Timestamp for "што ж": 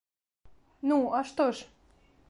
1.33-1.71